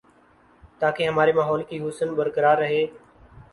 تاکہ 0.81 1.07
ہمارے 1.07 1.33
ماحول 1.33 1.63
کی 1.69 1.79
حسن 1.83 2.13
برقرار 2.15 2.57
رہے 2.57 2.85